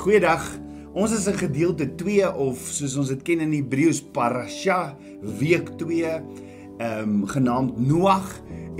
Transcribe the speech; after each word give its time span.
Goeiedag. 0.00 0.46
Ons 0.96 1.12
is 1.12 1.26
in 1.28 1.34
gedeelte 1.36 1.84
2 2.00 2.24
of 2.40 2.60
soos 2.72 2.94
ons 3.02 3.10
dit 3.12 3.20
ken 3.26 3.42
in 3.44 3.50
Hebreëus 3.52 3.98
Parasha 4.14 4.94
week 5.42 5.74
2, 5.76 6.14
ehm 6.14 7.02
um, 7.02 7.26
genaamd 7.28 7.76
Noag 7.84 8.30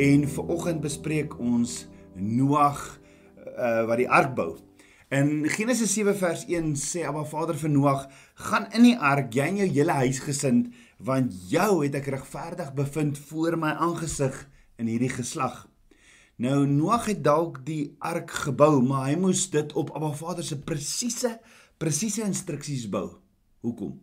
en 0.00 0.24
vanoggend 0.32 0.80
bespreek 0.80 1.36
ons 1.36 1.74
Noag 2.16 2.80
uh, 3.36 3.84
wat 3.90 4.00
die 4.00 4.08
ark 4.08 4.32
bou. 4.38 4.54
In 5.12 5.44
Genesis 5.52 5.92
7 5.92 6.16
vers 6.16 6.46
1 6.48 6.72
sê 6.80 7.04
Abba 7.04 7.26
Vader 7.28 7.58
vir 7.66 7.74
Noag: 7.74 8.08
"Gaan 8.48 8.70
in 8.72 8.88
die 8.88 8.96
ark, 8.96 9.34
jy 9.36 9.50
en 9.52 9.60
jou 9.60 9.68
hele 9.76 10.00
huisgesin, 10.00 10.70
want 10.96 11.36
jou 11.52 11.82
het 11.84 12.00
ek 12.00 12.14
regverdig 12.16 12.72
bevind 12.72 13.20
voor 13.28 13.60
my 13.60 13.76
aangesig 13.76 14.46
in 14.80 14.88
hierdie 14.88 15.12
geslag." 15.20 15.66
Nou 16.40 16.64
Noag 16.64 17.10
het 17.10 17.18
dalk 17.24 17.58
die 17.66 17.96
ark 18.00 18.30
gebou, 18.46 18.78
maar 18.80 19.10
hy 19.10 19.16
moes 19.20 19.42
dit 19.52 19.74
op 19.76 19.90
Abba 19.92 20.08
Vader 20.16 20.46
se 20.46 20.56
presiese 20.56 21.34
presiese 21.80 22.22
instruksies 22.24 22.86
bou. 22.88 23.18
Hoekom? 23.60 23.98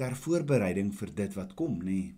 Ter 0.00 0.16
voorbereiding 0.16 0.94
vir 0.96 1.12
dit 1.12 1.36
wat 1.36 1.52
kom, 1.58 1.76
nê. 1.82 1.84
Nee. 1.84 2.14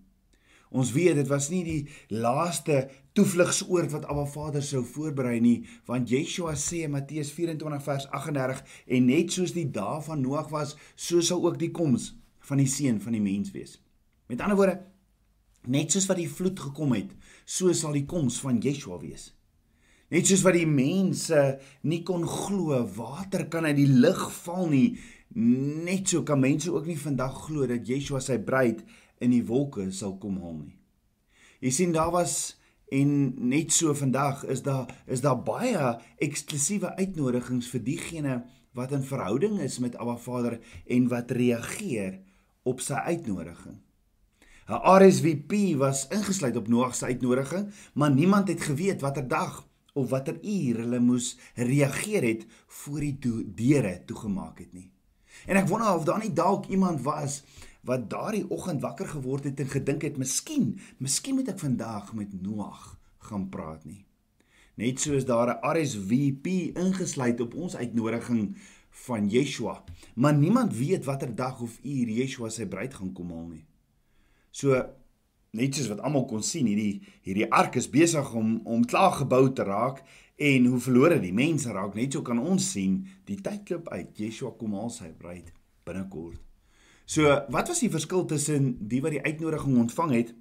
Ons 0.70 0.92
weet 0.95 1.18
dit 1.18 1.28
was 1.30 1.48
nie 1.50 1.64
die 1.66 2.14
laaste 2.14 2.84
toevlugsoord 3.18 3.90
wat 3.96 4.06
Abba 4.06 4.28
Vader 4.30 4.62
sou 4.62 4.84
voorberei 4.87 5.40
nie, 5.42 5.56
want 5.90 6.10
Yeshua 6.14 6.54
sê 6.54 6.84
in 6.87 6.95
Matteus 6.95 7.34
24 7.34 7.82
vers 7.82 8.06
38 8.14 8.62
en 8.87 9.10
net 9.10 9.34
soos 9.34 9.54
die 9.56 9.66
dae 9.66 9.98
van 10.06 10.23
Noag 10.23 10.52
was, 10.54 10.76
so 10.95 11.18
sal 11.18 11.42
ook 11.42 11.59
die 11.59 11.73
koms 11.74 12.12
van 12.46 12.62
die 12.62 12.70
seun 12.70 13.02
van 13.02 13.18
die 13.18 13.24
mens 13.24 13.50
wees. 13.50 13.80
Met 14.30 14.46
ander 14.46 14.59
woorde, 14.59 14.78
Net 15.66 15.95
soos 15.95 16.06
wat 16.10 16.20
die 16.20 16.30
vloed 16.30 16.60
gekom 16.68 16.95
het, 16.95 17.10
so 17.46 17.72
sal 17.74 17.96
die 17.96 18.06
koms 18.06 18.38
van 18.42 18.60
Yeshua 18.62 19.00
wees. 19.02 19.32
Net 20.14 20.28
soos 20.28 20.45
wat 20.46 20.54
die 20.54 20.68
mense 20.70 21.40
nie 21.90 22.04
kon 22.06 22.22
glo 22.30 22.78
water 22.95 23.48
kan 23.50 23.66
uit 23.66 23.78
die 23.78 23.90
lug 23.90 24.28
val 24.44 24.68
nie, 24.70 24.94
net 25.34 26.12
so 26.12 26.22
kan 26.26 26.38
mense 26.40 26.70
ook 26.70 26.87
nie 26.87 26.98
vandag 26.98 27.34
glo 27.48 27.66
dat 27.66 27.88
Yeshua 27.88 28.22
sy 28.22 28.38
bruid 28.38 28.84
in 29.22 29.34
die 29.34 29.42
wolke 29.48 29.88
sal 29.90 30.14
kom 30.22 30.38
haal 30.42 30.60
nie. 30.60 30.76
Jy 31.64 31.72
sien 31.74 31.96
daar 31.96 32.12
was 32.14 32.54
en 32.94 33.10
net 33.50 33.72
so 33.74 33.94
vandag 33.98 34.44
is 34.52 34.62
daar 34.62 34.92
is 35.10 35.24
daar 35.24 35.40
baie 35.42 35.96
eksklusiewe 36.22 36.92
uitnodigings 37.00 37.66
vir 37.72 37.82
diegene 37.82 38.37
wat 38.76 38.92
in 38.94 39.02
verhouding 39.02 39.59
is 39.64 39.80
met 39.82 39.96
Abba 39.98 40.14
Vader 40.20 40.60
en 40.87 41.09
wat 41.10 41.34
reageer 41.34 42.20
op 42.62 42.84
sy 42.84 43.00
uitnodiging. 43.10 43.80
'n 44.66 44.82
RSVP 44.98 45.76
was 45.78 46.09
ingesluit 46.09 46.56
op 46.56 46.68
Noag 46.68 46.95
se 46.95 47.04
uitnodiging, 47.04 47.70
maar 47.95 48.10
niemand 48.10 48.48
het 48.48 48.60
geweet 48.60 49.00
watter 49.00 49.28
dag 49.28 49.68
of 49.92 50.09
watter 50.10 50.38
uur 50.42 50.76
hulle 50.76 50.98
moes 50.98 51.38
reageer 51.54 52.22
het 52.22 52.46
voor 52.66 53.00
die 53.00 53.18
deure 53.54 54.02
toegemaak 54.04 54.59
het 54.59 54.72
nie. 54.72 54.90
En 55.46 55.56
ek 55.56 55.68
wonder 55.68 55.94
of 55.94 56.04
daar 56.04 56.18
nie 56.18 56.32
dalk 56.32 56.66
iemand 56.66 57.00
was 57.02 57.44
wat 57.87 58.10
daardie 58.10 58.50
oggend 58.50 58.82
wakker 58.82 59.09
geword 59.09 59.44
het 59.44 59.60
en 59.60 59.70
gedink 59.70 60.02
het, 60.02 60.16
"Miskien, 60.16 60.80
miskien 60.98 61.34
moet 61.34 61.48
ek 61.48 61.59
vandag 61.59 62.14
met 62.14 62.42
Noag 62.42 62.98
gaan 63.18 63.48
praat 63.48 63.84
nie." 63.84 64.04
Net 64.75 65.00
soos 65.00 65.25
daar 65.25 65.48
'n 65.48 65.78
RSVP 65.78 66.47
ingesluit 66.75 67.41
op 67.41 67.54
ons 67.54 67.76
uitnodiging 67.76 68.56
van 68.91 69.28
Yeshua, 69.28 69.84
maar 70.14 70.34
niemand 70.34 70.76
weet 70.76 71.04
watter 71.04 71.34
dag 71.34 71.60
of 71.60 71.78
uur 71.82 72.09
Yeshua 72.09 72.48
sy 72.48 72.66
bruid 72.66 72.94
gaan 72.94 73.12
kom 73.12 73.31
haal 73.31 73.47
nie. 73.47 73.66
So 74.56 74.76
net 75.56 75.76
soos 75.76 75.91
wat 75.93 76.00
almal 76.04 76.25
kon 76.31 76.44
sien, 76.44 76.69
hierdie 76.69 77.03
hierdie 77.26 77.49
ark 77.53 77.77
is 77.81 77.91
besig 77.93 78.33
om 78.37 78.61
om 78.65 78.84
klaar 78.89 79.12
gebou 79.21 79.44
te 79.53 79.67
raak 79.69 80.03
en 80.37 80.67
hoe 80.71 80.81
verlore 80.84 81.21
die 81.21 81.34
mense 81.37 81.72
raak, 81.72 81.94
net 81.97 82.17
so 82.17 82.25
kan 82.25 82.41
ons 82.41 82.72
sien 82.72 82.99
die 83.28 83.39
tyd 83.41 83.72
loop 83.72 83.89
uit. 83.93 84.12
Yeshua 84.21 84.53
kom 84.59 84.77
al 84.77 84.93
sy 84.93 85.09
bruid 85.17 85.53
binnekort. 85.87 86.41
So, 87.06 87.31
wat 87.55 87.69
was 87.71 87.81
die 87.84 87.93
verskil 87.93 88.25
tussen 88.27 88.72
die 88.91 88.99
wat 89.05 89.15
die 89.15 89.22
uitnodiging 89.22 89.77
ontvang 89.84 90.15
het 90.17 90.33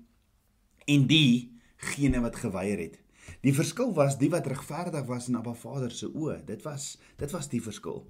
en 0.89 1.05
diegene 1.11 2.21
wat 2.23 2.39
geweier 2.41 2.81
het? 2.81 2.97
Die 3.45 3.53
verskil 3.53 3.91
was 3.97 4.17
die 4.17 4.31
wat 4.33 4.47
regverdig 4.49 5.05
was 5.09 5.29
in 5.29 5.37
Abba 5.37 5.53
Vader 5.53 5.93
se 5.93 6.09
oë. 6.09 6.39
Dit 6.47 6.65
was 6.65 6.95
dit 7.21 7.31
was 7.35 7.51
die 7.51 7.61
verskil. 7.61 8.01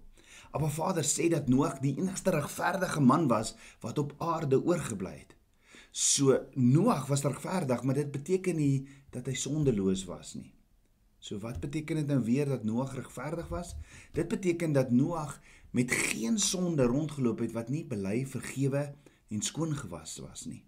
Abba 0.56 0.70
Vader 0.72 1.04
sê 1.04 1.28
dat 1.34 1.50
Noag 1.52 1.82
die 1.84 1.96
enigste 2.00 2.32
regverdige 2.36 3.04
man 3.04 3.28
was 3.28 3.56
wat 3.84 4.00
op 4.00 4.16
aarde 4.24 4.62
oorgebly 4.64 5.18
het. 5.18 5.35
So 5.96 6.36
Noag 6.54 7.06
was 7.08 7.24
regverdig, 7.24 7.84
maar 7.84 7.96
dit 7.96 8.12
beteken 8.12 8.58
nie 8.60 8.88
dat 9.16 9.30
hy 9.32 9.34
sondeloos 9.40 10.02
was 10.10 10.34
nie. 10.36 10.50
So 11.24 11.40
wat 11.40 11.62
beteken 11.64 12.02
dit 12.02 12.10
nou 12.12 12.18
weer 12.28 12.50
dat 12.52 12.66
Noag 12.68 12.98
regverdig 12.98 13.48
was? 13.48 13.78
Dit 14.12 14.28
beteken 14.28 14.76
dat 14.76 14.92
Noag 14.92 15.38
met 15.72 15.92
geen 15.92 16.36
sonde 16.40 16.84
rondgeloop 16.84 17.40
het 17.40 17.56
wat 17.56 17.72
nie 17.72 17.86
bely, 17.88 18.26
vergewe 18.28 18.90
en 19.32 19.42
skoon 19.42 19.72
gewas 19.72 20.18
was 20.20 20.44
nie. 20.52 20.66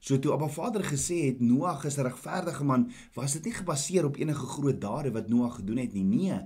So 0.00 0.16
toe 0.16 0.32
Abba 0.32 0.48
Vader 0.48 0.88
gesê 0.88 1.18
het 1.26 1.44
Noag 1.44 1.84
is 1.84 2.00
'n 2.00 2.08
regverdige 2.08 2.64
man, 2.64 2.88
was 3.12 3.32
dit 3.32 3.44
nie 3.44 3.54
gebaseer 3.60 4.04
op 4.08 4.16
enige 4.16 4.46
groot 4.56 4.80
dade 4.80 5.12
wat 5.12 5.28
Noag 5.28 5.54
gedoen 5.60 5.84
het 5.84 5.92
nie. 5.92 6.04
Nee. 6.04 6.40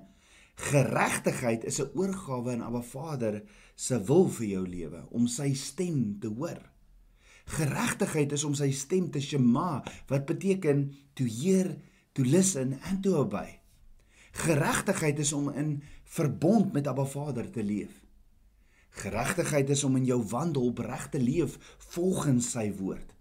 Geregtigheid 0.54 1.64
is 1.64 1.78
'n 1.78 1.94
oorgawe 1.94 2.50
aan 2.52 2.62
Abba 2.62 2.82
Vader 2.82 3.42
se 3.74 4.02
wil 4.04 4.28
vir 4.28 4.46
jou 4.46 4.68
lewe 4.68 5.06
om 5.10 5.26
sy 5.26 5.54
stem 5.54 6.18
te 6.18 6.26
hoor. 6.26 6.70
Geregtigheid 7.50 8.32
is 8.36 8.44
om 8.46 8.54
sy 8.54 8.70
stem 8.76 9.08
te 9.10 9.22
shema 9.22 9.80
wat 10.10 10.28
beteken 10.28 10.84
to 11.18 11.26
hear, 11.26 11.72
to 12.14 12.22
listen 12.22 12.76
and 12.86 13.02
to 13.02 13.16
obey. 13.18 13.58
Geregtigheid 14.44 15.18
is 15.18 15.32
om 15.34 15.48
in 15.50 15.80
verbond 16.14 16.72
met 16.72 16.86
Abba 16.86 17.04
Vader 17.04 17.50
te 17.50 17.64
leef. 17.66 17.96
Geregtigheid 19.02 19.70
is 19.70 19.82
om 19.84 19.96
in 19.98 20.06
jou 20.06 20.20
wandel 20.30 20.70
opreg 20.70 21.08
te 21.10 21.18
leef 21.22 21.56
volgens 21.94 22.52
sy 22.54 22.68
woord. 22.78 23.14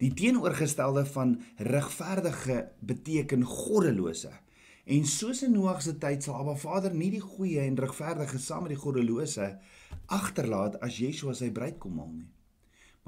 Die 0.00 0.12
teenoorgestelde 0.16 1.04
van 1.12 1.34
regverdige 1.56 2.70
beteken 2.80 3.44
goddelose. 3.44 4.32
En 4.84 5.04
soos 5.06 5.42
in 5.44 5.52
Noag 5.52 5.82
se 5.84 5.94
tyd 6.00 6.24
sal 6.24 6.40
Abba 6.40 6.56
Vader 6.60 6.94
nie 6.96 7.10
die 7.12 7.24
goeie 7.24 7.60
en 7.64 7.76
regverdige 7.80 8.40
saam 8.40 8.64
met 8.64 8.74
die 8.74 8.80
goddelose 8.80 9.52
agterlaat 10.12 10.80
as 10.84 11.00
Yeshua 11.00 11.36
sy 11.36 11.50
bruid 11.52 11.78
kom 11.80 12.00
haal 12.00 12.12
nie. 12.12 12.28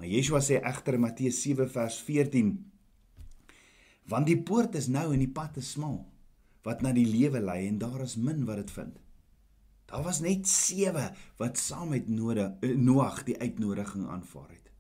Maar 0.03 0.11
Yeshua 0.11 0.41
sê 0.43 0.57
egter 0.59 0.97
in 0.97 1.05
Matteus 1.05 1.37
7 1.45 1.69
vers 1.71 1.97
14: 2.03 2.49
Want 4.11 4.27
die 4.27 4.41
poort 4.43 4.75
is 4.75 4.89
nou 4.91 5.13
en 5.15 5.21
die 5.23 5.31
pad 5.31 5.61
is 5.61 5.69
smal 5.77 6.01
wat 6.67 6.81
na 6.83 6.91
die 6.95 7.07
lewe 7.07 7.39
lei 7.39 7.69
en 7.69 7.77
daar 7.79 8.03
is 8.03 8.17
min 8.19 8.41
wat 8.49 8.59
dit 8.59 8.73
vind. 8.75 8.97
Daar 9.87 10.03
was 10.03 10.19
net 10.25 10.49
7 10.51 11.05
wat 11.39 11.59
saam 11.59 11.95
met 11.95 12.11
eh, 12.11 12.75
Noag 12.75 13.23
die 13.29 13.39
uitnodiging 13.39 14.09
aanvaar 14.09 14.49
het. 14.51 14.73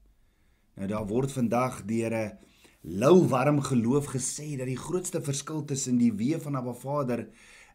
Nou 0.74 0.88
daar 0.90 1.06
word 1.06 1.30
vandag 1.30 1.84
deur 1.86 2.10
'n 2.10 2.38
lou 2.82 3.28
warm 3.28 3.60
geloof 3.60 4.06
gesê 4.06 4.56
dat 4.58 4.66
die 4.66 4.82
grootste 4.86 5.22
verskil 5.22 5.64
tussen 5.64 5.98
die 5.98 6.12
weë 6.12 6.40
van 6.40 6.56
Abba 6.56 6.74
Vader 6.74 7.28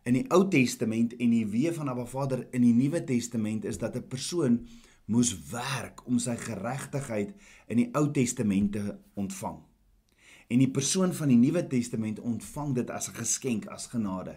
in 0.03 0.13
die 0.13 0.25
Ou 0.31 0.49
Testament 0.49 1.15
en 1.15 1.29
die 1.29 1.47
weë 1.47 1.73
van 1.73 1.87
Abba 1.87 2.05
Vader 2.05 2.47
in 2.51 2.61
die 2.61 2.73
Nuwe 2.73 3.03
Testament 3.03 3.63
is 3.65 3.77
dat 3.77 3.95
'n 3.95 4.07
persoon 4.07 4.67
moes 5.07 5.31
werk 5.51 6.03
om 6.05 6.19
sy 6.19 6.35
geregtigheid 6.39 7.33
in 7.71 7.81
die 7.81 7.89
Ou 7.95 8.09
Testament 8.11 8.73
te 8.75 8.97
ontvang. 9.15 9.61
En 10.47 10.61
die 10.63 10.71
persoon 10.71 11.13
van 11.15 11.31
die 11.31 11.39
Nuwe 11.39 11.63
Testament 11.67 12.19
ontvang 12.19 12.75
dit 12.75 12.91
as 12.91 13.09
'n 13.09 13.19
geskenk, 13.19 13.67
as 13.67 13.87
genade. 13.87 14.35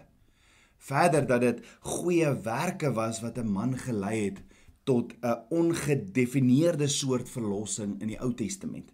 Verder 0.76 1.26
dat 1.26 1.40
dit 1.40 1.58
goeie 1.80 2.32
werke 2.42 2.92
was 2.92 3.20
wat 3.20 3.38
'n 3.38 3.52
man 3.52 3.78
gelei 3.78 4.24
het 4.24 4.42
tot 4.84 5.14
'n 5.22 5.38
ongedefinieerde 5.48 6.88
soort 6.88 7.28
verlossing 7.28 8.00
in 8.00 8.06
die 8.06 8.20
Ou 8.20 8.34
Testament. 8.34 8.92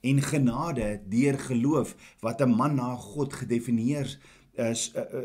En 0.00 0.22
genade 0.22 1.00
deur 1.08 1.38
geloof 1.38 1.96
wat 2.20 2.40
'n 2.40 2.56
man 2.56 2.74
na 2.74 2.94
God 2.94 3.32
gedefinieer 3.32 4.18
is 4.54 4.92
uh, 4.96 5.02
uh, 5.12 5.20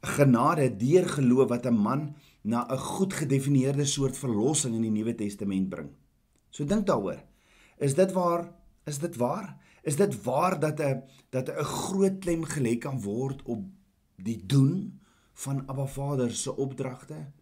genade 0.00 0.76
deur 0.76 1.08
geloof 1.08 1.48
wat 1.48 1.66
'n 1.66 1.74
man 1.74 2.14
na 2.42 2.66
'n 2.68 2.78
goed 2.78 3.12
gedefinieerde 3.12 3.84
soort 3.84 4.16
verlossing 4.16 4.74
in 4.74 4.82
die 4.82 4.90
Nuwe 4.90 5.14
Testament 5.14 5.68
bring. 5.68 5.90
So 6.48 6.64
dink 6.64 6.86
daaroor. 6.86 7.22
Is 7.78 7.94
dit 7.94 8.12
waar? 8.12 8.52
Is 8.84 8.98
dit 8.98 9.16
waar? 9.16 9.56
Is 9.82 9.96
dit 9.96 10.22
waar 10.22 10.60
dat 10.60 10.80
'n 10.80 11.02
dat 11.30 11.48
'n 11.48 11.64
groot 11.64 12.18
klem 12.18 12.44
gelê 12.44 12.78
kan 12.78 13.00
word 13.00 13.42
op 13.42 13.64
die 14.16 14.46
doen 14.46 15.00
van 15.32 15.68
Abba 15.68 15.86
Vader 15.86 16.30
se 16.30 16.56
opdragte 16.56 17.32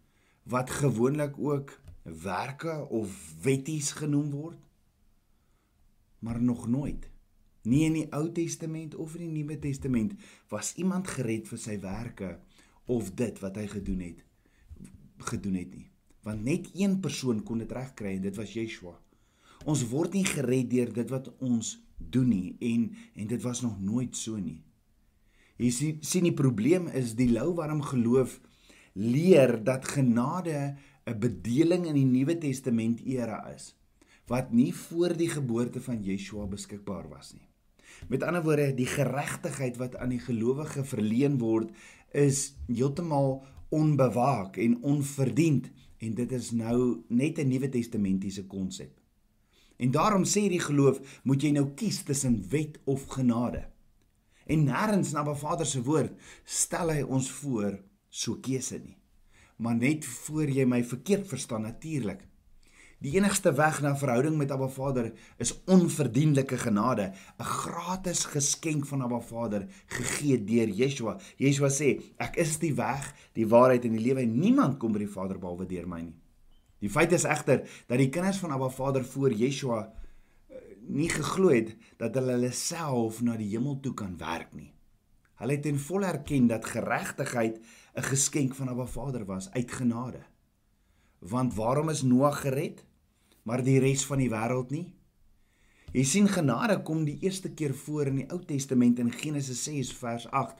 wat 0.43 0.69
gewoonlik 0.69 1.37
ook 1.37 1.81
werke 2.03 2.87
of 2.89 3.33
wetties 3.41 3.91
genoem 3.91 4.31
word? 4.31 4.67
Maar 6.19 6.41
nog 6.41 6.67
nooit. 6.67 7.09
Nie 7.61 7.85
in 7.85 7.93
die 7.93 8.11
Ou 8.11 8.31
Testament 8.31 8.95
of 8.95 9.15
in 9.15 9.33
die 9.33 9.43
Nuwe 9.43 9.59
Testament 9.59 10.13
was 10.47 10.75
iemand 10.75 11.07
gered 11.07 11.47
vir 11.47 11.57
sy 11.57 11.79
werke 11.79 12.39
of 12.85 13.11
dit 13.13 13.39
wat 13.39 13.55
hy 13.55 13.67
gedoen 13.67 13.99
het 13.99 14.28
gedoen 15.23 15.55
het 15.59 15.75
nie. 15.75 15.89
Want 16.23 16.43
net 16.43 16.69
een 16.75 16.99
persoon 16.99 17.43
kon 17.43 17.61
dit 17.63 17.71
regkry 17.71 18.15
en 18.15 18.21
dit 18.21 18.35
was 18.35 18.53
Yeshua. 18.53 18.95
Ons 19.65 19.85
word 19.91 20.13
nie 20.15 20.25
gered 20.25 20.69
deur 20.71 20.91
dit 20.93 21.09
wat 21.09 21.31
ons 21.39 21.77
doen 21.97 22.29
nie 22.29 22.55
en 22.63 22.89
en 23.15 23.27
dit 23.27 23.41
was 23.43 23.61
nog 23.61 23.79
nooit 23.81 24.15
so 24.15 24.37
nie. 24.39 24.61
Jy 25.59 25.71
sien 25.75 25.97
sien 26.01 26.23
die 26.23 26.35
probleem 26.35 26.87
is 26.95 27.15
die 27.19 27.31
lou 27.31 27.51
warm 27.57 27.81
geloof 27.83 28.39
leer 28.93 29.57
dat 29.63 29.87
genade 29.87 30.77
'n 31.05 31.19
bedeling 31.19 31.85
in 31.85 31.95
die 31.95 32.05
Nuwe 32.05 32.37
Testament 32.37 33.01
era 33.05 33.47
is 33.55 33.75
wat 34.29 34.51
nie 34.53 34.73
voor 34.75 35.15
die 35.17 35.29
geboorte 35.29 35.81
van 35.81 36.03
Yeshua 36.03 36.45
beskikbaar 36.45 37.07
was 37.09 37.33
nie. 37.33 37.47
Met 38.07 38.23
ander 38.23 38.43
woorde, 38.45 38.73
die 38.77 38.87
geregtigheid 38.87 39.77
wat 39.77 39.95
aan 39.97 40.13
die 40.13 40.21
gelowige 40.21 40.83
verleen 40.85 41.39
word, 41.41 41.71
is 42.13 42.53
heeltemal 42.67 43.41
onbewaak 43.69 44.57
en 44.57 44.81
onverdiend 44.83 45.69
en 45.97 46.13
dit 46.15 46.31
is 46.31 46.51
nou 46.51 47.03
net 47.07 47.37
'n 47.37 47.47
Nuwe 47.47 47.69
Testamentiese 47.69 48.45
konsep. 48.47 48.99
En 49.77 49.91
daarom 49.91 50.23
sê 50.23 50.47
die 50.49 50.59
geloof, 50.59 51.21
moet 51.23 51.41
jy 51.41 51.51
nou 51.51 51.69
kies 51.75 52.03
tussen 52.03 52.49
wet 52.49 52.79
of 52.83 53.05
genade. 53.05 53.67
En 54.45 54.65
nêrens 54.65 55.11
na 55.11 55.23
Ba 55.23 55.35
Vader 55.35 55.65
se 55.65 55.81
woord 55.83 56.11
stel 56.43 56.89
hy 56.89 57.01
ons 57.01 57.31
voor 57.31 57.79
so 58.09 58.35
keuse 58.35 58.81
nie. 58.83 58.97
Maar 59.57 59.75
net 59.75 60.05
voor 60.05 60.49
jy 60.49 60.65
my 60.65 60.83
verkeerd 60.83 61.27
verstaan 61.27 61.61
natuurlik. 61.61 62.27
Die 62.99 63.13
enigste 63.15 63.53
weg 63.55 63.77
na 63.79 63.93
verhouding 63.95 64.35
met 64.37 64.51
Abba 64.51 64.67
Vader 64.67 65.13
is 65.39 65.53
onverdienlike 65.71 66.57
genade, 66.57 67.13
'n 67.39 67.43
gratis 67.43 68.25
geskenk 68.25 68.85
van 68.85 69.01
Abba 69.01 69.19
Vader 69.19 69.67
gegee 69.85 70.43
deur 70.43 70.67
Yeshua. 70.67 71.17
Yeshua 71.37 71.69
sê, 71.69 72.01
ek 72.17 72.35
is 72.35 72.59
die 72.59 72.73
weg, 72.75 73.13
die 73.33 73.47
waarheid 73.47 73.85
en 73.85 73.95
die 73.95 74.03
lewe 74.03 74.21
en 74.21 74.39
niemand 74.39 74.77
kom 74.77 74.91
by 74.91 74.99
die 74.99 75.13
Vader 75.15 75.39
behalwe 75.39 75.65
deur 75.65 75.87
my 75.87 76.01
nie. 76.01 76.15
Die 76.79 76.89
feit 76.89 77.11
is 77.11 77.23
egter 77.23 77.63
dat 77.87 77.97
die 77.97 78.09
kinders 78.09 78.37
van 78.37 78.51
Abba 78.51 78.69
Vader 78.69 79.05
voor 79.05 79.31
Yeshua 79.31 79.93
eh, 80.49 80.55
nie 80.87 81.09
geglo 81.09 81.49
het 81.49 81.75
dat 81.97 82.15
hulle 82.15 82.31
hulle 82.35 82.51
self 82.51 83.21
na 83.21 83.37
die 83.37 83.49
hemel 83.55 83.79
toe 83.79 83.93
kan 83.93 84.17
werk 84.17 84.53
nie. 84.53 84.73
Hulle 85.39 85.55
het 85.55 85.63
ten 85.63 85.79
volle 85.79 86.05
erken 86.05 86.47
dat 86.47 86.65
geregtigheid 86.65 87.61
'n 87.95 88.03
geskenk 88.11 88.55
van 88.55 88.69
Abba 88.69 88.85
Vader 88.85 89.25
was 89.25 89.51
uit 89.51 89.71
genade. 89.71 90.19
Want 91.19 91.55
waarom 91.55 91.89
is 91.89 92.01
Noag 92.01 92.41
gered? 92.41 92.87
Maar 93.43 93.63
die 93.63 93.79
res 93.79 94.05
van 94.05 94.17
die 94.17 94.29
wêreld 94.29 94.71
nie. 94.71 94.87
Jy 95.93 96.03
sien 96.05 96.27
genade 96.29 96.81
kom 96.85 97.05
die 97.05 97.17
eerste 97.25 97.49
keer 97.49 97.73
voor 97.73 98.11
in 98.11 98.21
die 98.21 98.27
Ou 98.29 98.39
Testament 98.45 98.99
in 98.99 99.11
Genesis 99.11 99.63
6 99.63 99.93
vers 99.97 100.27
8 100.31 100.57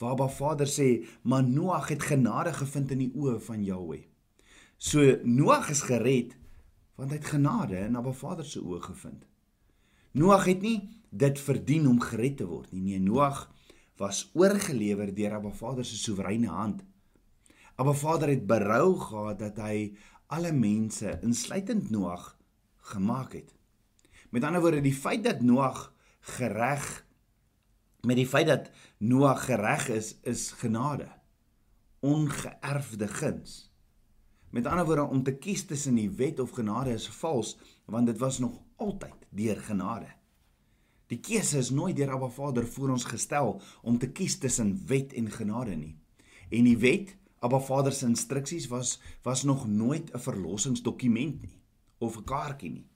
waar 0.00 0.16
Ba 0.16 0.28
Vader 0.28 0.66
sê, 0.66 1.06
"Maar 1.22 1.44
Noag 1.44 1.88
het 1.88 2.02
genade 2.02 2.52
gevind 2.52 2.90
in 2.90 2.98
die 2.98 3.12
oë 3.14 3.40
van 3.40 3.64
Jahweh." 3.64 4.04
So 4.78 5.18
Noag 5.24 5.70
is 5.70 5.82
gered 5.82 6.36
want 7.00 7.10
hy 7.10 7.16
het 7.16 7.32
genade 7.32 7.78
in 7.80 7.96
Abba 7.96 8.12
Vader 8.12 8.44
se 8.44 8.60
oë 8.60 8.80
gevind. 8.84 9.24
Noag 10.12 10.44
het 10.44 10.60
nie 10.60 10.88
dit 11.10 11.40
verdien 11.40 11.86
om 11.88 12.00
gered 12.00 12.36
te 12.36 12.46
word 12.46 12.72
nie. 12.72 12.82
Nee, 12.82 13.00
Noag 13.00 13.46
was 14.00 14.30
oorgelewer 14.34 15.14
deur 15.14 15.38
Abba 15.38 15.52
Vader 15.56 15.84
se 15.84 15.96
soewereine 15.96 16.48
hand. 16.52 16.84
Abba 17.80 17.92
Vader 17.92 18.28
het 18.28 18.46
berou 18.46 18.98
gehad 19.00 19.38
dat 19.38 19.56
hy 19.64 19.94
alle 20.30 20.52
mense 20.52 21.18
insluitend 21.26 21.90
Noag 21.90 22.36
gemaak 22.92 23.32
het. 23.32 23.54
Met 24.30 24.44
ander 24.44 24.62
woorde, 24.62 24.80
die 24.80 24.94
feit 24.94 25.24
dat 25.24 25.40
Noag 25.42 25.88
gereg 26.20 27.08
met 28.00 28.16
die 28.16 28.26
feit 28.26 28.46
dat 28.46 28.70
Noag 28.98 29.44
gereg 29.44 29.88
is, 29.88 30.14
is 30.22 30.50
genade. 30.56 31.08
Ongeërfde 32.00 33.08
guns. 33.08 33.72
Met 34.50 34.66
ander 34.66 34.84
woorde, 34.84 35.02
om 35.02 35.22
te 35.22 35.34
kies 35.36 35.66
tussen 35.66 35.94
die 35.94 36.10
wet 36.10 36.40
of 36.40 36.50
genade 36.50 36.94
is 36.96 37.08
vals, 37.20 37.58
want 37.84 38.06
dit 38.06 38.18
was 38.18 38.38
nog 38.38 38.56
altyd 38.76 39.26
deur 39.30 39.60
genade. 39.60 40.08
Die 41.06 41.20
keuse 41.20 41.58
is 41.58 41.70
nooit 41.70 41.96
deur 41.96 42.10
Abba 42.14 42.28
Vader 42.28 42.66
voor 42.66 42.90
ons 42.90 43.04
gestel 43.04 43.60
om 43.82 43.98
te 43.98 44.10
kies 44.10 44.38
tussen 44.38 44.78
wet 44.86 45.12
en 45.12 45.30
genade 45.30 45.74
nie. 45.76 45.96
En 46.48 46.64
die 46.64 46.78
wet 46.78 47.16
Abba 47.40 47.60
Vader 47.60 47.92
se 47.92 48.06
instruksies 48.06 48.66
was 48.68 49.00
was 49.22 49.42
nog 49.42 49.66
nooit 49.66 50.12
'n 50.12 50.18
verlossingsdokument 50.18 51.40
nie 51.42 51.60
of 51.98 52.16
'n 52.16 52.24
kaartjie 52.24 52.70
nie. 52.70 52.86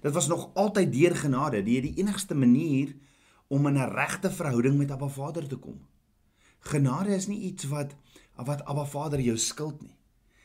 Dit 0.00 0.12
was 0.12 0.26
nog 0.26 0.50
altyd 0.54 0.92
deur 0.92 1.16
genade, 1.16 1.62
die 1.62 1.80
die 1.80 1.94
enigste 1.94 2.34
manier 2.34 2.96
om 3.46 3.66
in 3.66 3.76
'n 3.76 3.92
regte 3.94 4.30
verhouding 4.30 4.78
met 4.78 4.90
Abba 4.90 5.08
Vader 5.08 5.48
te 5.48 5.56
kom. 5.56 5.86
Genade 6.58 7.14
is 7.14 7.26
nie 7.26 7.40
iets 7.40 7.64
wat 7.64 7.96
wat 8.36 8.64
Abba 8.64 8.84
Vader 8.84 9.20
jou 9.20 9.36
skuld 9.36 9.82
nie. 9.82 9.96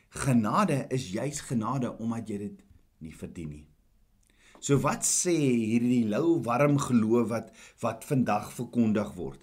Genade 0.09 0.85
is 0.87 1.11
juis 1.11 1.39
genade 1.39 1.97
omdat 1.97 2.27
jy 2.27 2.37
dit 2.37 2.63
nie 2.97 3.15
verdien 3.15 3.49
nie. 3.49 3.67
So 4.59 4.79
wat 4.79 5.05
sê 5.05 5.35
hierdie 5.35 6.07
lou 6.07 6.41
warm 6.43 6.77
geloof 6.77 7.27
wat 7.29 7.51
wat 7.79 8.05
vandag 8.05 8.51
verkondig 8.53 9.13
word? 9.13 9.39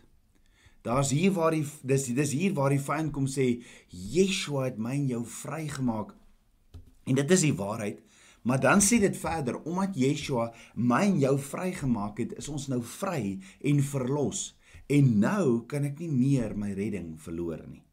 Daar's 0.83 1.11
hier 1.15 1.33
waar 1.33 1.55
die 1.55 1.67
dis 1.87 2.09
dis 2.11 2.33
hier 2.35 2.55
waar 2.55 2.75
die 2.75 2.83
vyand 2.83 3.13
kom 3.15 3.29
sê 3.31 3.63
Yeshua 3.89 4.67
het 4.71 4.79
my 4.83 4.97
en 4.97 5.07
jou 5.13 5.23
vrygemaak. 5.27 6.15
En 7.07 7.19
dit 7.19 7.31
is 7.31 7.45
die 7.47 7.55
waarheid. 7.55 8.03
Maar 8.43 8.61
dan 8.61 8.83
sê 8.83 8.99
dit 8.99 9.17
verder, 9.17 9.61
omdat 9.63 9.95
Yeshua 9.95 10.49
my 10.75 11.05
en 11.07 11.21
jou 11.23 11.37
vrygemaak 11.39 12.19
het, 12.19 12.35
is 12.43 12.49
ons 12.51 12.67
nou 12.73 12.81
vry 12.83 13.39
en 13.63 13.83
verlos. 13.87 14.49
En 14.91 15.13
nou 15.23 15.63
kan 15.71 15.87
ek 15.87 16.03
nie 16.03 16.11
meer 16.11 16.57
my 16.59 16.73
redding 16.75 17.15
verloor 17.23 17.63
nie. 17.69 17.85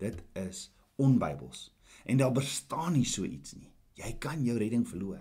Dit 0.00 0.22
is 0.40 0.70
onbybels. 0.96 1.68
En 2.08 2.16
daar 2.16 2.32
bestaan 2.32 2.96
nie 2.96 3.04
so 3.04 3.28
iets 3.28 3.52
nie. 3.58 3.68
Jy 4.00 4.14
kan 4.22 4.40
jou 4.44 4.56
redding 4.56 4.86
verloor. 4.88 5.20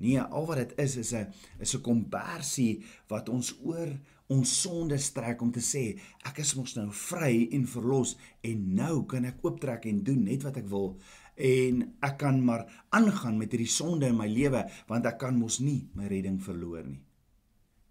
Nee, 0.00 0.20
al 0.20 0.46
wat 0.48 0.60
dit 0.60 0.72
is 0.80 0.96
is 0.96 1.12
'n 1.12 1.32
is 1.60 1.74
'n 1.76 1.80
kombersie 1.80 2.84
wat 3.08 3.28
ons 3.28 3.56
oor 3.64 3.88
ons 4.32 4.52
sonde 4.62 4.98
strek 4.98 5.42
om 5.42 5.52
te 5.54 5.62
sê 5.62 5.84
ek 6.26 6.40
is 6.42 6.54
mos 6.58 6.74
nou 6.78 6.88
vry 6.90 7.46
en 7.54 7.66
verlos 7.70 8.16
en 8.46 8.64
nou 8.80 9.04
kan 9.10 9.28
ek 9.28 9.44
ooptrek 9.46 9.86
en 9.90 10.02
doen 10.06 10.24
net 10.26 10.46
wat 10.46 10.58
ek 10.62 10.68
wil 10.70 10.96
en 11.36 11.82
ek 12.04 12.16
kan 12.18 12.38
maar 12.42 12.64
aangaan 12.96 13.36
met 13.38 13.52
hierdie 13.52 13.70
sonde 13.70 14.08
in 14.10 14.18
my 14.18 14.28
lewe 14.30 14.64
want 14.88 15.06
ek 15.06 15.20
kan 15.22 15.36
mos 15.38 15.60
nie 15.60 15.84
my 15.94 16.08
redding 16.10 16.40
verloor 16.42 16.86
nie. 16.86 17.02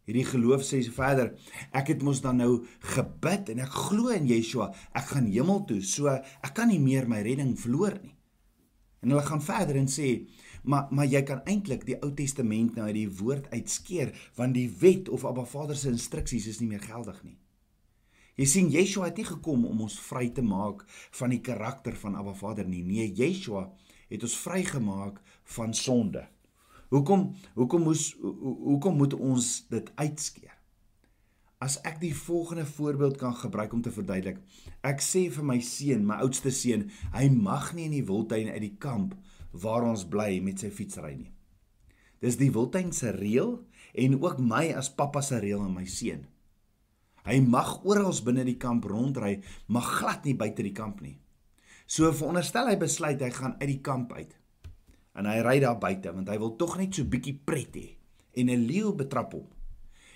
Hierdie 0.06 0.26
geloof 0.28 0.66
sê 0.66 0.82
verder 0.94 1.32
ek 1.74 1.94
het 1.94 2.04
mos 2.06 2.22
dan 2.22 2.42
nou 2.42 2.66
gebid 2.96 3.54
en 3.54 3.64
ek 3.66 3.80
glo 3.88 4.12
in 4.14 4.28
Yeshua 4.30 4.72
ek 4.94 5.14
gaan 5.14 5.30
hemel 5.32 5.64
toe 5.70 5.82
so 5.86 6.12
ek 6.12 6.52
kan 6.58 6.70
nie 6.70 6.82
meer 6.82 7.08
my 7.10 7.24
redding 7.26 7.56
verloor 7.58 7.96
nie. 8.02 8.14
En 9.02 9.14
hulle 9.14 9.26
gaan 9.26 9.42
verder 9.46 9.78
en 9.78 9.90
sê 9.90 10.10
Maar 10.66 10.88
maar 10.90 11.06
jy 11.06 11.22
kan 11.24 11.44
eintlik 11.46 11.86
die 11.86 11.98
Ou 12.02 12.12
Testament 12.18 12.76
nou 12.76 12.88
uit 12.90 12.98
die 12.98 13.10
woord 13.20 13.50
uitskeer 13.54 14.14
want 14.36 14.58
die 14.58 14.70
wet 14.82 15.10
of 15.10 15.26
Abba 15.26 15.46
Vader 15.46 15.78
se 15.78 15.92
instruksies 15.94 16.48
is 16.50 16.62
nie 16.62 16.70
meer 16.72 16.84
geldig 16.84 17.22
nie. 17.24 17.38
Jy 18.36 18.46
sien 18.52 18.72
Yeshua 18.74 19.08
het 19.08 19.20
nie 19.22 19.28
gekom 19.28 19.64
om 19.70 19.86
ons 19.86 19.96
vry 20.10 20.28
te 20.36 20.44
maak 20.44 20.84
van 21.20 21.32
die 21.32 21.42
karakter 21.44 21.96
van 21.96 22.18
Abba 22.20 22.34
Vader 22.36 22.68
nie. 22.68 22.84
Nee, 22.84 23.08
Yeshua 23.16 23.70
het 24.10 24.26
ons 24.26 24.36
vrygemaak 24.44 25.22
van 25.56 25.74
sonde. 25.74 26.26
Hoekom 26.92 27.30
hoekom 27.56 27.88
moes 27.88 28.10
hoekom 28.22 28.98
moet 28.98 29.14
ons 29.14 29.54
dit 29.72 29.92
uitskeer? 29.96 30.52
As 31.64 31.78
ek 31.88 32.02
die 32.02 32.14
volgende 32.14 32.66
voorbeeld 32.68 33.16
kan 33.18 33.34
gebruik 33.36 33.74
om 33.74 33.82
te 33.82 33.94
verduidelik. 33.94 34.42
Ek 34.84 35.00
sê 35.02 35.26
vir 35.32 35.46
my 35.48 35.58
seun, 35.64 36.04
my 36.06 36.20
oudste 36.26 36.52
seun, 36.54 36.90
hy 37.16 37.30
mag 37.32 37.72
nie 37.74 37.88
in 37.88 37.96
die 37.96 38.06
wildtuin 38.06 38.52
uit 38.52 38.62
die 38.68 38.76
kamp 38.82 39.16
waar 39.62 39.86
ons 39.88 40.06
bly 40.12 40.40
met 40.44 40.60
sy 40.62 40.70
fietsry 40.74 41.16
nie. 41.16 41.32
Dis 42.24 42.40
die 42.40 42.52
wildtuin 42.54 42.92
se 42.96 43.12
reël 43.16 43.58
en 43.96 44.16
ook 44.20 44.40
my 44.40 44.70
as 44.76 44.92
pappa 44.92 45.22
se 45.24 45.40
reël 45.40 45.64
aan 45.64 45.76
my 45.76 45.86
seun. 45.90 46.26
Hy 47.26 47.40
mag 47.42 47.80
oral 47.88 48.14
binne 48.26 48.46
die 48.46 48.60
kamp 48.62 48.86
rondry, 48.86 49.40
maar 49.68 49.86
glad 50.00 50.26
nie 50.28 50.36
buite 50.38 50.64
die 50.66 50.76
kamp 50.76 51.02
nie. 51.02 51.18
So 51.88 52.12
veronderstel 52.14 52.70
hy 52.70 52.78
besluit 52.82 53.22
hy 53.22 53.32
gaan 53.34 53.58
uit 53.60 53.70
die 53.70 53.82
kamp 53.86 54.14
uit. 54.14 54.34
En 55.16 55.30
hy 55.30 55.40
ry 55.46 55.60
daar 55.64 55.80
buite 55.82 56.14
want 56.14 56.30
hy 56.30 56.38
wil 56.42 56.56
tog 56.60 56.78
net 56.78 56.98
so 56.98 57.08
bietjie 57.08 57.38
pret 57.46 57.76
hê 57.78 57.88
en 58.36 58.50
'n 58.50 58.68
leeu 58.68 58.94
betrap 58.94 59.34
hom. 59.34 59.48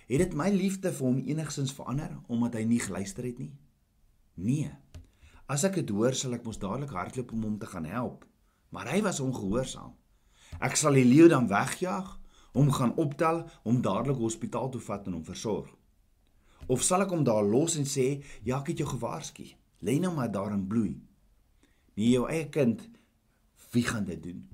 Het 0.10 0.20
dit 0.20 0.34
my 0.34 0.50
liefde 0.50 0.92
vir 0.92 1.08
hom 1.08 1.20
enigsins 1.26 1.74
verander 1.74 2.18
omdat 2.28 2.56
hy 2.56 2.64
nie 2.66 2.80
geluister 2.80 3.24
het 3.24 3.40
nie? 3.40 3.54
Nee. 4.36 4.72
As 5.48 5.64
ek 5.64 5.76
dit 5.76 5.90
hoor, 5.90 6.14
sal 6.14 6.34
ek 6.34 6.44
mos 6.46 6.58
dadelik 6.58 6.90
hardloop 6.90 7.32
om 7.34 7.44
hom 7.44 7.58
te 7.58 7.66
gaan 7.66 7.86
help 7.86 8.29
maar 8.70 8.92
hy 8.92 9.02
was 9.02 9.20
ongehoorsaam. 9.20 9.96
Ek 10.60 10.76
sal 10.76 10.98
die 10.98 11.06
leeu 11.06 11.28
dan 11.30 11.48
wegjaag, 11.48 12.16
hom 12.58 12.72
gaan 12.74 12.96
optel, 12.98 13.44
hom 13.64 13.82
dadelik 13.82 14.18
hospitaal 14.18 14.70
toe 14.74 14.82
vat 14.82 15.08
en 15.08 15.20
hom 15.20 15.26
versorg. 15.26 15.70
Of 16.68 16.84
sal 16.86 17.06
ek 17.06 17.14
hom 17.14 17.24
daar 17.24 17.46
los 17.46 17.78
en 17.78 17.86
sê, 17.86 18.24
"Ja, 18.44 18.60
ek 18.60 18.68
het 18.68 18.78
jou 18.78 18.90
gewaarsku. 18.90 19.46
Lê 19.82 20.00
nou 20.00 20.14
maar 20.16 20.32
daar 20.32 20.52
en 20.52 20.68
bloei." 20.68 21.02
Nie 21.96 22.12
jou 22.12 22.30
eie 22.30 22.50
kind 22.50 22.90
wie 23.72 23.84
gaan 23.84 24.06
dit 24.06 24.24
doen? 24.24 24.50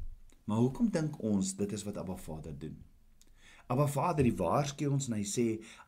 Maar 0.46 0.58
hoekom 0.58 0.90
dink 0.90 1.22
ons 1.24 1.56
dit 1.56 1.72
is 1.72 1.84
wat 1.84 1.98
Abba 1.98 2.16
Vader 2.16 2.60
doen? 2.60 2.78
Maar 3.68 3.90
Vader, 3.90 4.24
die 4.24 4.36
waarsku 4.38 4.86
ons 4.92 5.08
en 5.10 5.16
hy 5.18 5.24
sê 5.26 5.46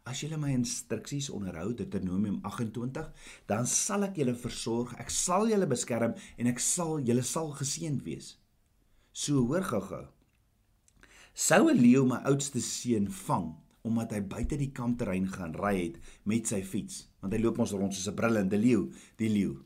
as 0.10 0.24
julle 0.24 0.40
my 0.42 0.50
instruksies 0.56 1.30
onderhou 1.30 1.76
Deuteronomium 1.78 2.40
28, 2.48 3.12
dan 3.50 3.70
sal 3.70 4.08
ek 4.08 4.18
julle 4.18 4.34
versorg, 4.34 4.96
ek 4.98 5.14
sal 5.14 5.46
julle 5.52 5.70
beskerm 5.70 6.16
en 6.38 6.50
ek 6.50 6.62
sal 6.64 6.98
julle 7.06 7.26
sal 7.28 7.54
geseënd 7.60 8.02
wees. 8.08 8.34
So 9.14 9.46
hoor 9.46 9.66
gou-gou. 9.68 10.08
Sou 11.38 11.70
'n 11.70 11.78
leeu 11.78 12.06
my 12.06 12.18
oudste 12.26 12.62
seun 12.62 13.10
vang 13.10 13.54
omdat 13.88 14.12
hy 14.12 14.22
buite 14.22 14.58
die 14.58 14.72
kampterrein 14.74 15.28
gaan 15.32 15.54
ry 15.54 15.76
het 15.78 15.96
met 16.26 16.48
sy 16.48 16.62
fiets, 16.62 17.08
want 17.22 17.34
hy 17.34 17.40
loop 17.40 17.60
ons 17.60 17.72
rond 17.72 17.94
soos 17.94 18.10
'n 18.10 18.16
brullende 18.16 18.58
leeu, 18.58 18.92
die 19.18 19.30
leeu, 19.30 19.64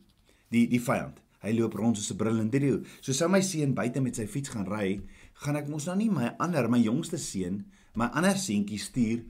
die 0.50 0.68
die 0.68 0.80
vyand. 0.80 1.22
Hy 1.41 1.51
loop 1.58 1.74
rond 1.74 1.98
soos 1.98 2.12
'n 2.12 2.18
brullende 2.18 2.60
leeu. 2.60 2.84
So 3.01 3.13
sou 3.13 3.30
my 3.30 3.41
seun 3.41 3.74
buite 3.74 4.01
met 4.01 4.15
sy 4.15 4.27
fiets 4.27 4.50
gaan 4.50 4.68
ry, 4.68 5.01
gaan 5.34 5.56
ek 5.56 5.70
mos 5.70 5.86
nou 5.86 5.96
nie 5.96 6.10
my 6.10 6.36
ander, 6.39 6.70
my 6.70 6.77
jongste 6.77 7.18
seun, 7.18 7.65
my 7.95 8.07
ander 8.15 8.38
seentjie 8.38 8.79
stuur 8.79 9.24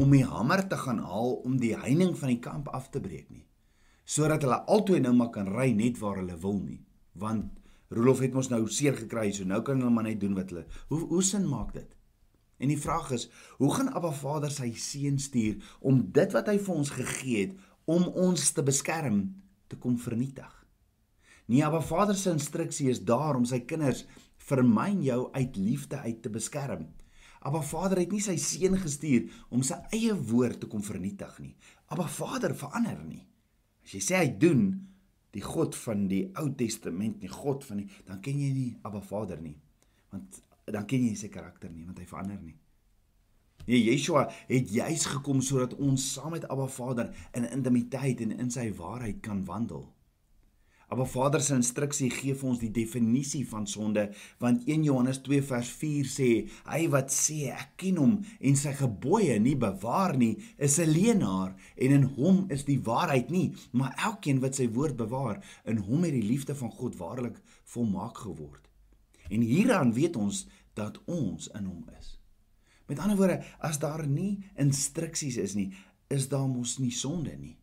om 0.00 0.12
die 0.14 0.24
hamer 0.24 0.64
te 0.68 0.78
gaan 0.80 1.00
haal 1.04 1.36
om 1.44 1.58
die 1.60 1.74
heining 1.76 2.14
van 2.18 2.32
die 2.32 2.40
kamp 2.42 2.70
af 2.74 2.88
te 2.90 3.02
breek 3.02 3.28
nie. 3.30 3.46
Sodat 4.04 4.44
hulle 4.44 4.62
altoe 4.70 5.00
nou 5.00 5.14
maar 5.16 5.32
kan 5.34 5.50
ry 5.50 5.72
net 5.76 5.98
waar 6.00 6.20
hulle 6.20 6.36
wil 6.40 6.58
nie. 6.60 6.80
Want 7.18 7.60
Rolof 7.94 8.22
het 8.24 8.34
mos 8.34 8.48
nou 8.50 8.64
seer 8.72 8.96
gekry, 8.96 9.28
so 9.32 9.44
nou 9.46 9.60
kan 9.62 9.78
hulle 9.78 9.92
maar 9.92 10.08
net 10.08 10.20
doen 10.22 10.34
wat 10.34 10.50
hulle. 10.50 10.64
Hoe 10.90 11.04
hoe 11.10 11.22
sin 11.22 11.46
maak 11.48 11.74
dit? 11.76 11.90
En 12.58 12.70
die 12.70 12.80
vraag 12.80 13.10
is, 13.14 13.28
hoe 13.58 13.70
gaan 13.74 13.92
Abba 13.92 14.10
Vader 14.14 14.50
sy 14.50 14.70
seun 14.78 15.18
stuur 15.20 15.62
om 15.80 16.00
dit 16.16 16.34
wat 16.34 16.48
hy 16.50 16.56
vir 16.58 16.74
ons 16.74 16.92
gegee 16.94 17.46
het 17.46 17.56
om 17.90 18.06
ons 18.08 18.50
te 18.56 18.64
beskerm 18.64 19.24
te 19.68 19.78
kom 19.80 19.98
vernietig? 20.00 20.50
Nie 21.50 21.64
Abba 21.66 21.82
Vader 21.84 22.16
se 22.16 22.32
instruksie 22.32 22.88
is 22.90 23.02
daar 23.04 23.36
om 23.36 23.44
sy 23.44 23.60
kinders 23.68 24.06
vir 24.48 24.62
my 24.64 24.88
en 24.94 25.02
jou 25.04 25.20
uit 25.34 25.56
liefde 25.60 26.00
uit 26.06 26.22
te 26.22 26.32
beskerm. 26.32 26.88
Abba 27.44 27.60
Vader 27.62 28.00
het 28.00 28.12
nie 28.12 28.22
sy 28.24 28.38
seun 28.40 28.78
gestuur 28.80 29.28
om 29.52 29.62
sy 29.66 29.76
eie 29.92 30.14
woord 30.16 30.62
te 30.62 30.70
kom 30.70 30.82
vernietig 30.84 31.36
nie. 31.42 31.52
Abba 31.92 32.06
Vader 32.08 32.54
verander 32.56 33.02
nie. 33.04 33.22
As 33.84 33.92
jy 33.96 34.00
sê 34.00 34.18
hy 34.22 34.30
doen 34.40 34.66
die 35.34 35.42
God 35.44 35.76
van 35.76 36.06
die 36.08 36.24
Ou 36.40 36.48
Testament, 36.56 37.20
nie 37.20 37.28
God 37.28 37.66
van 37.68 37.82
die, 37.82 37.88
dan 38.08 38.22
ken 38.24 38.40
jy 38.40 38.50
nie 38.54 38.68
Abba 38.86 39.02
Vader 39.04 39.42
nie. 39.44 39.56
Want 40.14 40.40
dan 40.64 40.86
ken 40.88 41.04
jy 41.04 41.16
sy 41.20 41.28
karakter 41.32 41.68
nie, 41.68 41.84
want 41.84 41.98
hy 42.00 42.06
verander 42.08 42.40
nie. 42.40 42.56
Nee, 43.64 43.80
Yeshua 43.80 44.26
het 44.48 44.72
juis 44.72 45.06
gekom 45.08 45.40
sodat 45.44 45.76
ons 45.80 46.04
saam 46.16 46.34
met 46.36 46.44
Abba 46.52 46.66
Vader 46.68 47.12
in 47.36 47.48
intimiteit 47.48 48.20
en 48.24 48.34
in 48.36 48.50
sy 48.52 48.70
waarheid 48.76 49.22
kan 49.24 49.44
wandel. 49.48 49.86
Maar 50.94 51.06
Vader 51.06 51.40
se 51.40 51.54
instruksie 51.54 52.06
gee 52.10 52.34
vir 52.38 52.48
ons 52.52 52.60
die 52.62 52.70
definisie 52.70 53.42
van 53.50 53.64
sonde 53.66 54.04
want 54.42 54.68
1 54.70 54.84
Johannes 54.86 55.18
2 55.26 55.42
vers 55.48 55.70
4 55.80 56.10
sê 56.10 56.28
hy 56.68 56.82
wat 56.92 57.10
sê 57.10 57.48
ek 57.50 57.72
ken 57.82 57.98
hom 57.98 58.12
en 58.22 58.58
sy 58.60 58.74
gebooie 58.78 59.34
nie 59.42 59.56
bewaar 59.58 60.14
nie 60.20 60.36
is 60.56 60.78
'n 60.78 60.92
leienaar 60.92 61.56
en 61.74 61.96
in 61.98 62.06
hom 62.18 62.44
is 62.48 62.62
die 62.68 62.78
waarheid 62.78 63.30
nie 63.30 63.54
maar 63.72 63.94
elkeen 63.98 64.38
wat 64.44 64.54
sy 64.54 64.68
woord 64.68 64.96
bewaar 64.96 65.42
in 65.64 65.82
hom 65.88 66.04
het 66.04 66.14
die 66.14 66.28
liefde 66.30 66.54
van 66.54 66.70
God 66.70 66.96
waarlik 66.96 67.42
volmaak 67.64 68.18
geword. 68.18 68.70
En 69.30 69.40
hieraan 69.40 69.92
weet 69.92 70.16
ons 70.16 70.46
dat 70.74 71.00
ons 71.06 71.48
in 71.48 71.64
hom 71.64 71.84
is. 71.98 72.20
Met 72.86 72.98
ander 72.98 73.16
woorde, 73.16 73.42
as 73.58 73.78
daar 73.78 74.06
nie 74.06 74.44
instruksies 74.54 75.36
is 75.36 75.54
nie, 75.54 75.72
is 76.08 76.28
daar 76.28 76.48
mos 76.48 76.78
nie 76.78 76.92
sonde 76.92 77.36
nie 77.36 77.56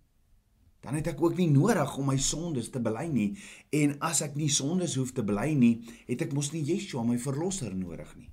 dan 0.81 0.97
het 0.97 1.11
ek 1.13 1.21
ook 1.21 1.37
nie 1.37 1.49
nodig 1.51 1.95
om 1.97 2.09
my 2.09 2.17
sondes 2.17 2.71
te 2.73 2.81
bely 2.81 3.07
nie 3.13 3.29
en 3.77 3.95
as 4.01 4.23
ek 4.25 4.35
nie 4.39 4.49
sondes 4.49 4.97
hoef 4.97 5.13
te 5.13 5.23
bely 5.25 5.53
nie, 5.57 5.73
het 6.09 6.25
ek 6.25 6.33
mos 6.33 6.51
nie 6.53 6.63
Yeshua 6.65 7.05
my 7.05 7.17
verlosser 7.21 7.73
nodig 7.77 8.09
nie. 8.17 8.29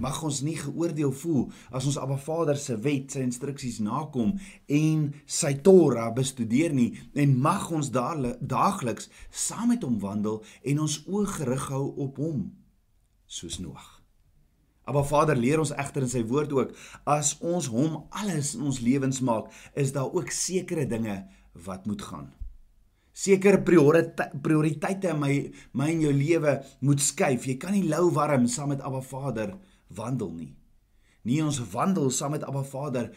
Mag 0.00 0.22
ons 0.24 0.40
nie 0.40 0.56
geoordeel 0.56 1.12
voel 1.12 1.50
as 1.68 1.84
ons 1.84 1.98
Abba 2.00 2.16
Vader 2.16 2.56
se 2.56 2.78
wet, 2.80 3.12
sy 3.12 3.24
instruksies 3.26 3.82
nakom 3.84 4.32
en 4.72 5.10
sy 5.28 5.52
Torah 5.66 6.08
bestudeer 6.16 6.72
nie 6.72 6.94
en 7.12 7.36
mag 7.36 7.68
ons 7.74 7.92
daagliks 7.92 9.10
saam 9.28 9.74
met 9.74 9.84
hom 9.84 10.00
wandel 10.00 10.40
en 10.64 10.84
ons 10.86 11.00
oë 11.04 11.28
gerig 11.36 11.70
hou 11.74 11.86
op 12.06 12.22
hom 12.22 12.46
soos 13.30 13.60
Noag. 13.60 13.99
Maar 14.92 15.06
Vader 15.06 15.38
leer 15.38 15.62
ons 15.62 15.72
egter 15.74 16.02
in 16.02 16.10
sy 16.10 16.22
woord 16.26 16.52
ook 16.56 16.74
as 17.08 17.36
ons 17.40 17.70
hom 17.70 18.04
alles 18.22 18.54
in 18.58 18.66
ons 18.70 18.80
lewens 18.82 19.20
maak, 19.26 19.50
is 19.78 19.92
daar 19.94 20.10
ook 20.10 20.30
sekere 20.34 20.86
dinge 20.90 21.22
wat 21.66 21.86
moet 21.86 22.02
gaan. 22.02 22.30
Sekere 23.12 23.60
prioriteite 23.62 25.10
in 25.10 25.20
my 25.20 25.34
my 25.76 25.90
en 25.92 26.06
jou 26.06 26.12
lewe 26.14 26.60
moet 26.80 27.02
skuif. 27.02 27.46
Jy 27.46 27.58
kan 27.60 27.74
nie 27.76 27.88
lou 27.90 28.08
warm 28.14 28.46
saam 28.48 28.72
met 28.72 28.82
Abba 28.86 29.02
Vader 29.04 29.54
wandel 29.94 30.32
nie. 30.32 30.52
Nie 31.28 31.42
ons 31.44 31.58
wandel 31.74 32.08
saam 32.14 32.32
met 32.32 32.46
Abba 32.48 32.62
Vader 32.64 33.10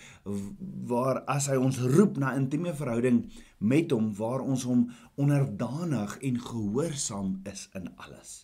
waar 0.89 1.21
as 1.31 1.47
hy 1.47 1.55
ons 1.61 1.79
roep 1.93 2.17
na 2.19 2.33
intieme 2.35 2.73
verhouding 2.75 3.23
met 3.63 3.93
hom 3.95 4.09
waar 4.17 4.43
ons 4.43 4.65
hom 4.67 4.89
onderdanig 5.15 6.17
en 6.19 6.41
gehoorsaam 6.41 7.37
is 7.47 7.69
in 7.77 7.87
alles. 7.95 8.41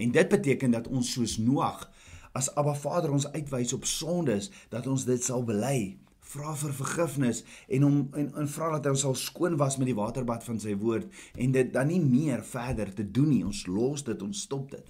En 0.00 0.10
dit 0.10 0.28
beteken 0.28 0.74
dat 0.74 0.88
ons 0.88 1.12
soos 1.12 1.36
Noag 1.38 1.86
as 2.32 2.50
Abba 2.58 2.74
Vader 2.78 3.12
ons 3.14 3.28
uitwys 3.34 3.74
op 3.76 3.88
sondes 3.88 4.50
dat 4.70 4.86
ons 4.90 5.04
dit 5.08 5.24
sal 5.24 5.44
bely 5.46 5.98
vra 6.30 6.54
vir 6.54 6.74
vergifnis 6.76 7.42
en 7.66 7.86
hom 7.86 7.98
en, 8.18 8.28
en 8.38 8.48
vra 8.50 8.70
dat 8.76 8.86
hy 8.86 8.94
ons 8.94 9.04
sal 9.08 9.16
skoon 9.18 9.58
was 9.58 9.80
met 9.80 9.90
die 9.90 9.98
waterbad 9.98 10.46
van 10.46 10.60
sy 10.62 10.76
woord 10.78 11.10
en 11.34 11.56
dit 11.56 11.72
dan 11.74 11.90
nie 11.90 12.00
meer 12.04 12.44
verder 12.46 12.92
te 12.94 13.06
doen 13.06 13.32
nie. 13.32 13.42
Ons 13.46 13.64
los 13.66 14.06
dit 14.06 14.22
ons 14.22 14.44
stop 14.46 14.70
dit. 14.70 14.86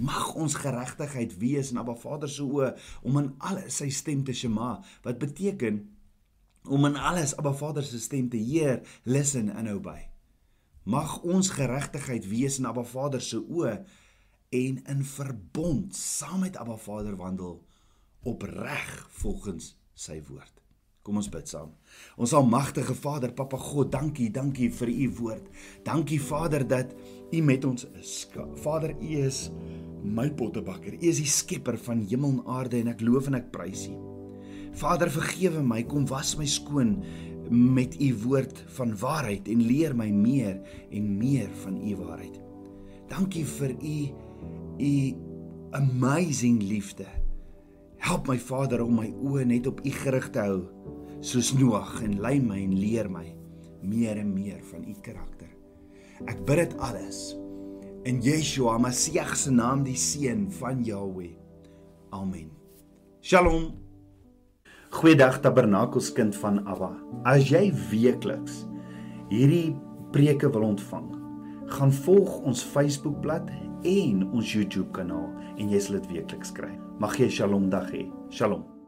Mag 0.00 0.32
ons 0.40 0.56
geregtigheid 0.56 1.36
wees 1.38 1.70
in 1.70 1.78
Abba 1.78 1.94
Vader 2.02 2.30
se 2.30 2.42
oë 2.42 2.72
om 3.06 3.20
in 3.20 3.32
alles 3.46 3.78
sy 3.82 3.90
stem 3.94 4.24
te 4.26 4.34
shema 4.34 4.78
wat 5.06 5.22
beteken 5.22 5.84
om 6.66 6.86
in 6.88 6.98
alles 6.98 7.36
Abba 7.38 7.52
Vader 7.56 7.86
se 7.86 8.00
stem 8.02 8.30
te 8.32 8.40
heer 8.40 8.80
listen 9.04 9.52
en 9.54 9.70
obey 9.76 10.10
mag 10.90 11.20
ons 11.22 11.52
geregtigheid 11.54 12.26
wees 12.28 12.58
in 12.58 12.66
Abba 12.66 12.82
Vader 12.88 13.22
se 13.22 13.38
oë 13.38 13.76
en 14.50 14.80
in 14.86 15.04
verbond 15.04 15.94
saam 15.96 16.40
met 16.40 16.56
Abba 16.58 16.76
Vader 16.76 17.16
wandel 17.16 17.60
opreg 18.26 19.08
volgens 19.22 19.76
sy 19.94 20.18
woord. 20.26 20.56
Kom 21.06 21.16
ons 21.16 21.30
bid 21.32 21.48
saam. 21.48 21.70
Ons 22.20 22.34
almagtige 22.36 22.94
Vader, 22.98 23.32
Papa 23.32 23.56
God, 23.56 23.92
dankie, 23.92 24.28
dankie 24.30 24.68
vir 24.74 24.90
u 24.90 25.06
woord. 25.20 25.46
Dankie 25.86 26.20
Vader 26.20 26.66
dat 26.68 26.92
u 27.32 27.40
met 27.46 27.64
ons 27.64 27.86
is. 28.00 28.26
Vader, 28.60 28.92
u 28.98 29.22
is 29.22 29.46
my 30.04 30.28
pottebakker. 30.34 30.98
U 30.98 31.06
is 31.08 31.22
die 31.22 31.30
skepper 31.30 31.78
van 31.80 32.02
hemel 32.10 32.40
en 32.40 32.46
aarde 32.58 32.80
en 32.82 32.90
ek 32.92 33.04
loof 33.06 33.30
en 33.30 33.38
ek 33.38 33.52
prys 33.54 33.86
u. 33.88 33.96
Vader, 34.80 35.10
vergewe 35.14 35.62
my, 35.64 35.82
kom 35.88 36.04
was 36.10 36.34
my 36.38 36.46
skoon 36.46 36.98
met 37.50 37.96
u 38.02 38.10
woord 38.26 38.60
van 38.76 38.92
waarheid 38.98 39.48
en 39.50 39.62
leer 39.66 39.94
my 39.96 40.10
meer 40.14 40.58
en 40.90 41.08
meer 41.18 41.48
van 41.62 41.78
u 41.80 41.96
waarheid. 42.02 42.36
Dankie 43.10 43.46
vir 43.56 43.72
u 43.78 43.96
u 44.80 45.14
amazing 45.76 46.62
liefde. 46.62 47.06
Help 48.00 48.28
my 48.28 48.38
Vader 48.40 48.82
om 48.82 48.96
my 48.96 49.10
oë 49.12 49.44
net 49.44 49.68
op 49.68 49.82
u 49.84 49.92
gerig 49.92 50.30
te 50.32 50.40
hou 50.40 50.62
soos 51.20 51.52
Noag 51.52 52.00
en 52.04 52.16
lei 52.20 52.38
my 52.40 52.56
en 52.64 52.72
leer 52.80 53.10
my 53.12 53.26
meer 53.84 54.16
en 54.20 54.32
meer 54.32 54.60
van 54.70 54.84
u 54.88 54.94
karakter. 55.04 55.48
Ek 56.28 56.40
bid 56.48 56.62
dit 56.62 56.74
alles 56.84 57.20
in 58.08 58.20
Yeshua 58.24 58.78
Messie 58.80 59.20
se 59.36 59.52
naam, 59.52 59.84
die 59.84 59.96
seun 59.96 60.48
van 60.50 60.82
Jahweh. 60.84 61.36
Amen. 62.10 62.50
Shalom. 63.20 63.74
Goeiedag 64.90 65.40
Tabernakels 65.40 66.10
kind 66.12 66.34
van 66.36 66.64
Abba. 66.66 66.90
As 67.24 67.48
jy 67.52 67.70
weekliks 67.90 68.64
hierdie 69.30 69.76
preke 70.10 70.50
wil 70.50 70.64
ontvang, 70.72 71.12
gaan 71.70 71.92
volg 71.92 72.40
ons 72.42 72.64
Facebookblad 72.66 73.46
en 73.84 74.26
ons 74.32 74.54
YouTube 74.54 74.90
kanaal 74.92 75.28
en 75.56 75.70
jy 75.70 75.80
sal 75.80 76.00
dit 76.00 76.12
weekliks 76.16 76.52
kry. 76.52 76.72
Mag 76.98 77.16
jy 77.18 77.26
'n 77.26 77.30
Shalom 77.30 77.70
dag 77.70 77.90
hê. 77.92 78.10
Shalom. 78.30 78.79